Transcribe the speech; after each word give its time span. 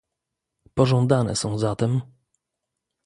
Pożądane 0.73 1.35
są 1.35 1.57
zatem 1.57 2.01